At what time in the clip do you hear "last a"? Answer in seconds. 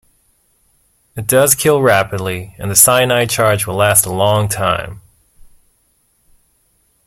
3.75-4.11